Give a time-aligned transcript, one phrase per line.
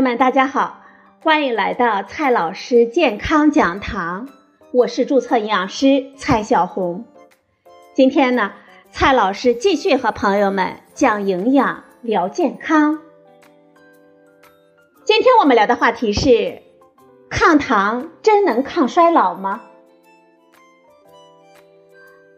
[0.00, 0.80] 友们，大家好，
[1.20, 4.30] 欢迎来到蔡老师健康讲堂，
[4.72, 7.04] 我是注册营养师蔡小红。
[7.92, 8.52] 今天呢，
[8.90, 13.00] 蔡老师继续和朋友们讲营养、聊健康。
[15.04, 16.62] 今天我们聊的话题是：
[17.28, 19.60] 抗糖真能抗衰老吗？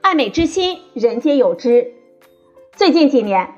[0.01, 1.93] 爱美之心，人皆有之。
[2.75, 3.55] 最近几年。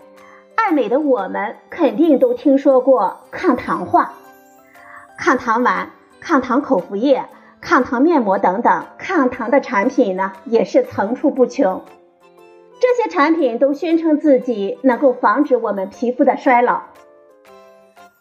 [0.66, 4.14] 爱美的我们肯定都听说过抗糖化、
[5.18, 7.26] 抗糖丸、抗糖口服液、
[7.60, 11.82] 抗糖面膜等等，抗糖的产品呢也是层出不穷。
[12.80, 16.84] 这些产品都宣称自己能够防止我们皮肤的衰老。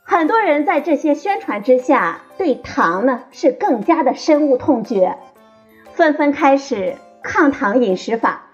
[0.04, 5.18] 很多人在这些宣传之下，对糖呢是更加的深恶痛绝，
[5.94, 8.50] 纷纷开始抗糖饮食法，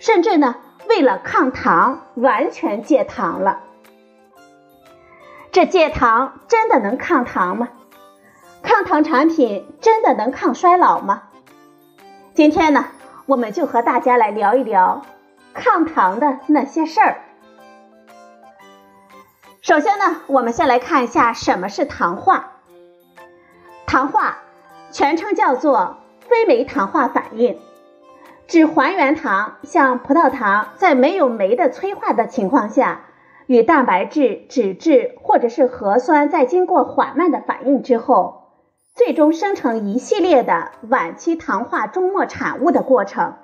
[0.00, 0.56] 甚至呢。
[1.00, 3.60] 为了抗糖，完全戒糖了。
[5.50, 7.70] 这戒糖真的能抗糖吗？
[8.62, 11.22] 抗糖产品真的能抗衰老吗？
[12.34, 12.84] 今天呢，
[13.24, 15.00] 我们就和大家来聊一聊
[15.54, 17.22] 抗糖的那些事儿。
[19.62, 22.58] 首先呢，我们先来看一下什么是糖化。
[23.86, 24.36] 糖化
[24.90, 25.96] 全称叫做
[26.28, 27.58] 非酶糖化反应。
[28.50, 33.02] 指还原糖，像葡萄糖，在没有酶的催化的情况下，
[33.46, 38.48] 与蛋白质、脂质或者是核酸在经过缓慢的反应之后，
[38.92, 43.34] 最终生成一系列的晚期糖化终末产物的过程。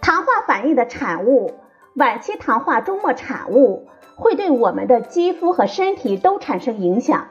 [0.00, 1.54] 糖化反应的产物，
[1.96, 7.26] 晚期糖化终末产物会对我们的肌肤和身体都产生影响，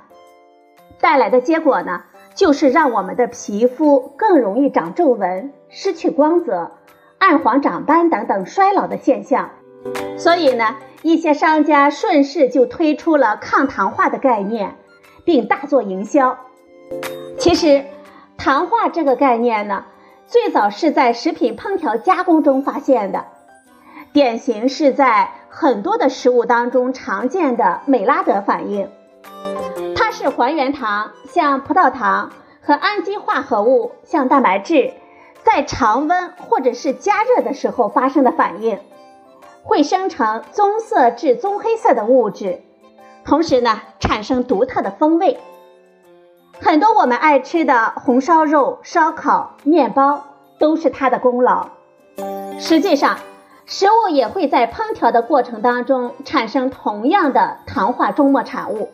[1.00, 2.04] 带来的结果呢？
[2.36, 6.74] 就是让我们的皮肤更容易长皱纹、失去光泽、
[7.18, 9.52] 暗黄、长斑等等衰老的现象。
[10.18, 14.76] 所以呢，一些商家顺势就推出了抗糖化的概念，
[15.24, 16.38] 并大做营销。
[17.38, 17.86] 其实，
[18.38, 19.86] 糖化这个概念呢，
[20.28, 23.26] 最早是在食品烹调加工中发现的，
[24.12, 28.90] 典型是在很多的食物当中常见的美拉德反应。
[29.96, 32.32] 它是还原糖，像葡萄糖
[32.62, 34.94] 和氨基化合物，像蛋白质，
[35.44, 38.80] 在常温或者是加热的时候发生的反应，
[39.64, 42.62] 会生成棕色至棕黑色的物质，
[43.24, 45.40] 同时呢，产生独特的风味。
[46.62, 50.24] 很多我们爱吃的红烧肉、烧烤、面包
[50.58, 51.68] 都是它的功劳。
[52.58, 53.18] 实际上，
[53.66, 58.90] 食物也会在烹调的过程当中产生同样的糖化终末产物。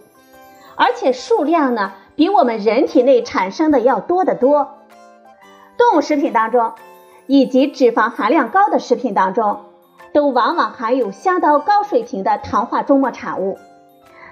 [0.81, 4.79] 而且数量呢，比我们人体内产生的要多得多。
[5.77, 6.73] 动物食品当中，
[7.27, 9.59] 以及脂肪含量高的食品当中，
[10.11, 13.59] 都往往含有相当高水平的糖化终末产物。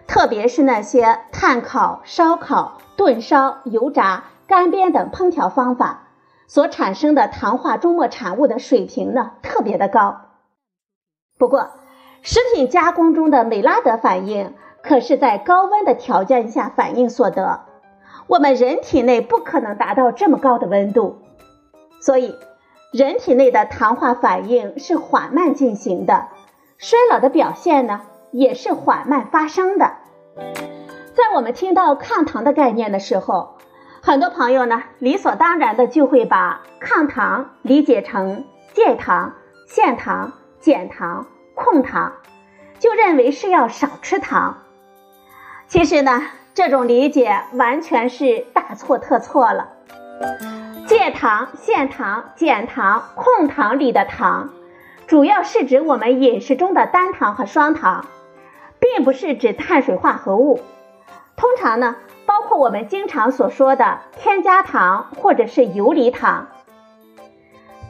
[0.08, 6.08] 特别是那些炭烤、烧烤、炖烧、油炸、干煸等烹调方法
[6.48, 10.22] 所产生的糖化终末产物的水平呢，特别的高。
[11.38, 11.70] 不过，
[12.24, 14.56] 食品加工中的美拉德反应。
[14.82, 17.66] 可是，在高温的条件下反应所得，
[18.28, 21.20] 我们人体内不可能达到这么高的温度，
[22.02, 22.36] 所以
[22.92, 26.28] 人体内的糖化反应是缓慢进行的，
[26.78, 28.02] 衰老的表现呢
[28.32, 29.94] 也是缓慢发生的。
[31.14, 33.58] 在我们听到抗糖的概念的时候，
[34.02, 39.34] 很多朋友呢理所当然的就会把抗糖理解成戒糖、
[39.68, 42.14] 限糖、减糖、控糖，
[42.80, 44.60] 就认为是要少吃糖。
[45.70, 46.24] 其实呢，
[46.56, 49.70] 这种理解完全是大错特错了。
[50.88, 54.50] 戒糖、限糖、减糖、控糖里的糖，
[55.06, 58.08] 主要是指我们饮食中的单糖和双糖，
[58.80, 60.60] 并不是指碳水化合物。
[61.36, 66.48] 通常呢，包括我们经常所说的添加糖或者是游离糖。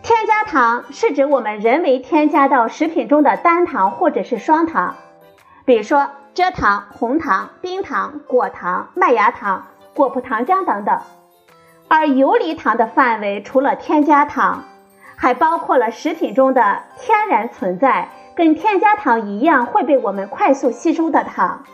[0.03, 4.95] 添加糖是指我们人为添加到食品中的单糖或者是双糖，
[5.63, 6.09] 比如说。
[6.39, 11.01] 蔗糖、红糖、冰糖、果糖、麦芽糖、果葡糖浆等等，
[11.89, 14.63] 而游离糖的范围除了添加糖，
[15.17, 18.07] 还包括了食品中的天然存在、
[18.37, 21.65] 跟添加糖一样会被我们快速吸收的糖，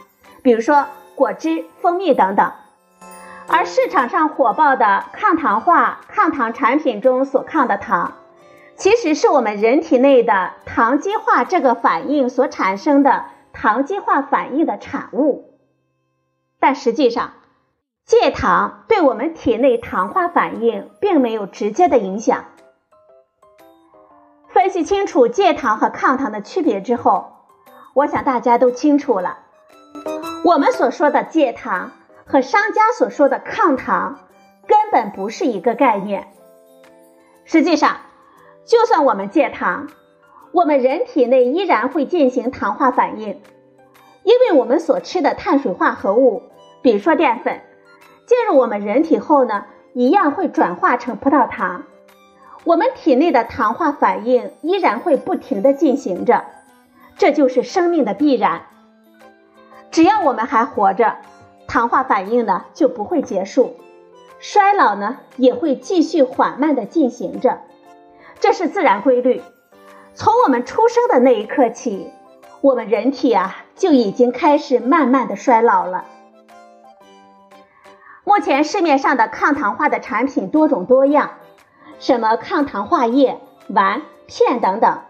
[0.41, 2.51] 比如说果汁、蜂蜜等等。
[3.47, 8.13] 而市场上火爆的抗糖化、抗糖产品中所抗的糖，
[8.75, 13.25] 其实是我们人体内的糖基化这个反应所产生的。
[13.55, 15.57] 糖基化反应的产物，
[16.59, 17.31] 但实际上，
[18.05, 22.45] 戒糖对我们体内糖化反应并没有直接的影响。
[24.49, 27.33] 分析清楚戒糖和抗糖的区别之后，
[27.93, 29.39] 我想大家都清楚了。
[30.43, 31.91] 我们所说的戒糖
[32.25, 34.19] 和商家所说的抗糖
[34.67, 36.27] 根本不是一个概念。
[37.45, 37.97] 实际上，
[38.65, 39.87] 就算我们戒糖，
[40.55, 43.41] 我们人体内依然会进行糖化反应，
[44.23, 46.43] 因为我们所吃的碳水化合物，
[46.81, 47.59] 比如说淀粉，
[48.25, 51.83] 进入我们人体后呢，一样会转化成葡萄糖，
[52.63, 56.45] 我们体内的糖化反应依然会不停的进行着，
[57.17, 58.61] 这就是生命的必然。
[59.91, 61.17] 只要我们还活着，
[61.67, 63.75] 糖化反应呢就不会结束，
[64.39, 67.59] 衰老呢也会继续缓慢的进行着，
[68.39, 69.41] 这是自然规律。
[70.15, 72.09] 从我们出生的那一刻起，
[72.62, 76.06] 我们人体啊就已经开始慢慢的衰老了。
[78.23, 81.31] 目前市面上的抗糖化的产品多种多样，
[82.00, 85.01] 什么抗糖化液、丸、片等等，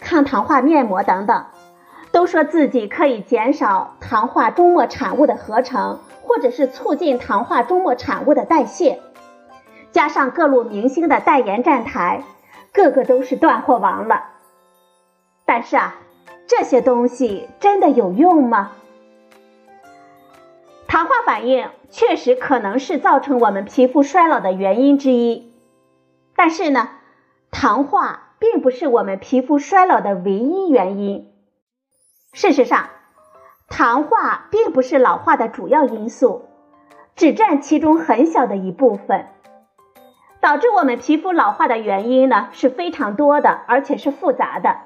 [0.00, 1.44] 抗糖化面膜等等。
[2.10, 9.00] 都说自己可以减少糖化终末产物的合成，或者是促进糖化终末产物的代谢。
[9.92, 12.24] 加上各路明星的代言站台，
[12.72, 14.24] 个个都是断货王了。
[15.52, 15.96] 但是啊，
[16.46, 18.70] 这些东西真的有用吗？
[20.86, 25.52] 糖化反应确实可能是造成我们皮肤衰老的原因之一，
[26.36, 26.90] 但是呢，
[27.50, 31.32] 糖化并不是我们皮肤衰老的唯一原因。
[32.32, 32.88] 事实上，
[33.68, 36.44] 糖化并不是老化的主要因素，
[37.16, 39.26] 只占其中很小的一部分。
[40.40, 44.76] 导致我们皮肤老化的原因呢是非常多的，而且是复杂的。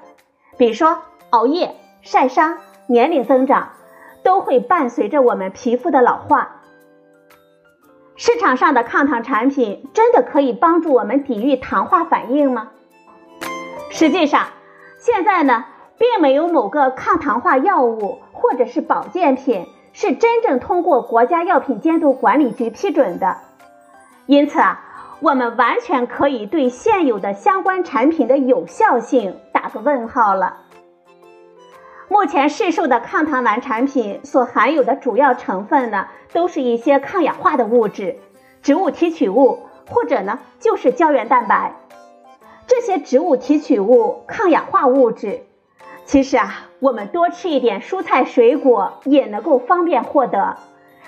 [0.57, 0.99] 比如说
[1.29, 2.57] 熬夜、晒伤、
[2.87, 3.69] 年龄增长，
[4.23, 6.61] 都会伴随着我们皮肤的老化。
[8.15, 12.71] 市场上的抗糖产品真的可以帮助我们抵御糖化反应吗？
[13.89, 14.47] 实际上，
[14.97, 15.65] 现在呢。
[15.97, 23.37] 并没有某个抗糖化药物或者是保健品是真正通过国家药品监督管理局批准的，
[24.25, 24.84] 因此啊，
[25.21, 30.57] 我们完全可以对现有的相关产品的有效性打个问号了。
[32.07, 38.17] 目前市售的抗糖丸产品所含有的主要成分呢，都是一些抗氧化的物质、
[38.61, 39.59] 植物提取物，
[39.89, 41.73] 或者呢就是胶原蛋白。
[42.67, 45.41] 这些植物提取物、抗氧化物质。
[46.05, 50.57] 其实啊，我们多吃一点蔬菜水果也能够方便获得，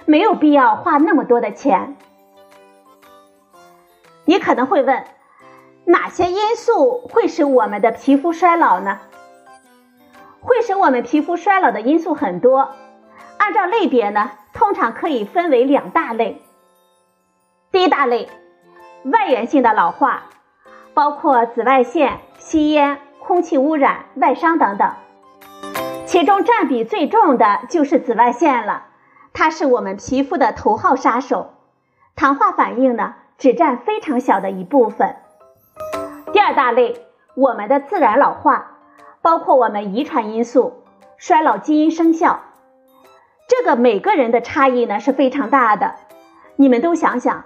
[0.05, 1.95] 没有必要花那么多的钱。
[4.27, 5.05] 你可能会问，
[5.85, 8.99] 哪些因素会使我们的皮肤衰老呢？
[10.41, 12.75] 会使我们皮肤衰老的因素很多，
[13.37, 16.41] 按照类别呢，通常可以分为两大类。
[17.71, 18.29] 第一大类，
[19.05, 20.25] 外源性的老化，
[20.93, 22.99] 包括紫外线、吸烟。
[23.19, 24.93] 空气污染、外伤等等，
[26.05, 28.85] 其中占比最重的就是紫外线了，
[29.33, 31.53] 它是我们皮肤的头号杀手。
[32.15, 35.15] 糖化反应呢，只占非常小的一部分。
[36.33, 37.05] 第二大类，
[37.35, 38.77] 我们的自然老化，
[39.21, 40.83] 包括我们遗传因素、
[41.17, 42.41] 衰老基因生效，
[43.47, 45.95] 这个每个人的差异呢是非常大的。
[46.55, 47.43] 你们都想想，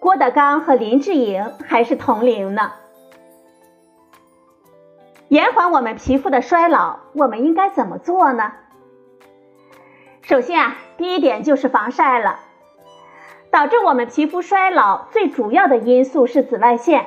[0.00, 2.72] 郭德纲和林志颖还是同龄呢。
[5.28, 8.52] 延缓我们皮肤的衰老，我们应该怎么做呢？
[10.22, 12.40] 首先啊，第一点就是防晒了。
[13.50, 17.06] 导致我们皮肤衰老最主要的因素是紫外线。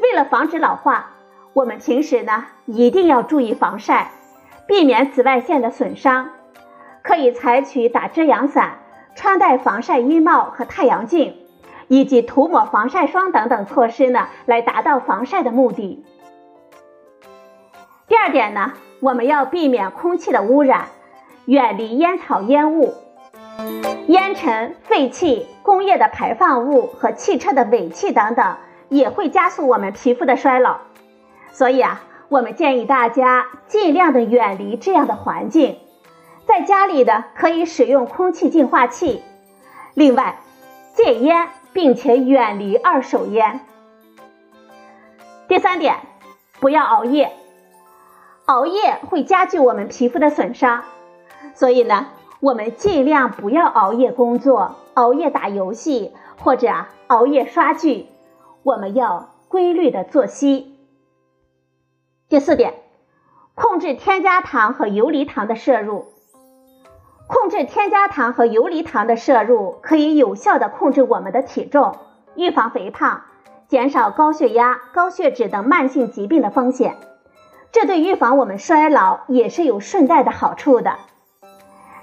[0.00, 1.10] 为了防止老化，
[1.52, 4.12] 我们平时呢一定要注意防晒，
[4.66, 6.30] 避免紫外线的损伤。
[7.02, 8.78] 可以采取打遮阳伞、
[9.14, 11.36] 穿戴防晒衣帽和太阳镜，
[11.88, 16.04] 以及涂抹防晒霜等等措施呢，来达到防晒的目的。
[18.06, 20.88] 第二点呢，我们要避免空气的污染，
[21.46, 22.94] 远离烟草烟雾、
[24.06, 28.56] 烟尘、废气、工业的排放物和汽车的尾气等等，
[28.88, 30.78] 也会加速我们皮肤的衰老。
[31.50, 35.78] 所以啊，我们建议大家尽量的远离这样的环境，
[36.46, 39.22] 在家里的可以使用空气净化器。
[39.94, 40.38] 另外，
[40.94, 43.60] 戒烟，并且远离二手烟。
[45.48, 45.96] 第三点，
[46.60, 47.32] 不要熬夜。
[48.46, 50.84] 熬夜会加剧我们皮肤的损伤，
[51.54, 52.06] 所以呢，
[52.40, 58.06] 我们尽量不要熬夜工作、熬夜打游戏或者熬夜刷剧。
[58.62, 60.78] 我们要规律的作息。
[62.28, 62.74] 第四点，
[63.54, 66.06] 控制添加糖和游离糖的摄入。
[67.26, 71.96] 控制添加糖和游离糖的摄入，可以有效的控制我们的体重，
[72.36, 73.22] 预防肥胖，
[73.66, 76.96] 减少高血压、高血脂等慢性疾病的风险。
[77.72, 80.98] 这对预防我们衰老也是有顺带的好处的。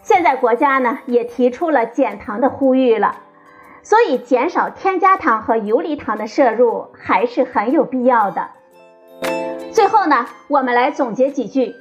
[0.05, 3.15] 现在国家呢也提出了减糖的呼吁了，
[3.81, 8.51] 所以减少添加糖和游离糖的摄入还是很有必要的。
[9.71, 11.73] 最后呢，我们来总结几句：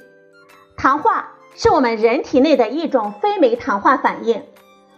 [0.75, 4.41] 糖化是我们人体内的一种非酶糖化反应，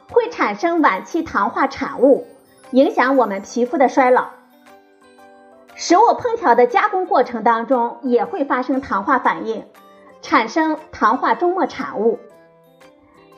[0.10, 2.26] 会产生晚期糖化产物，
[2.72, 4.30] 影响我们皮肤的衰老。
[5.76, 9.66] 食物烹调的加工过程当中也会发生糖化反应，
[10.22, 12.20] 产生糖化终末产物。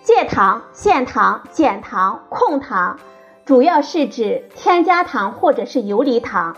[0.10, 2.98] 戒糖、限糖、减糖、控糖，
[3.46, 6.58] 主要是指添加糖或者是游离糖。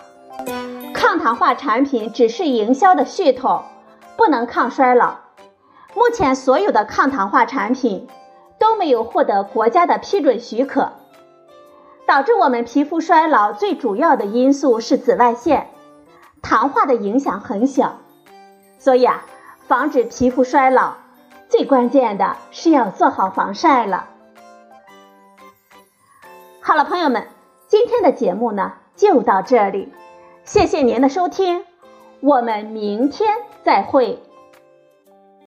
[0.94, 3.64] 抗糖化产品只是营销的噱头，
[4.16, 5.18] 不能抗衰老。
[5.94, 8.08] 目前所有的抗糖化产品
[8.58, 10.94] 都没有获得国家的批准许可。
[12.08, 15.68] 导致我们皮肤衰老最主要的因素是紫外线，
[16.42, 17.98] 糖化的影响很小。
[18.80, 19.26] 所以啊，
[19.68, 20.94] 防止皮肤衰老。
[21.52, 24.08] 最关键的是要做好防晒了。
[26.62, 27.28] 好了，朋友们，
[27.68, 29.92] 今天的节目呢就到这里，
[30.46, 31.66] 谢谢您的收听，
[32.22, 33.30] 我们明天
[33.66, 34.24] 再会。